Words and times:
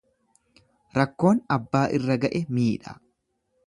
Rakkoon 0.99 1.43
abbaa 1.59 1.85
irra 2.01 2.19
ga'e 2.25 2.45
miidha. 2.55 3.01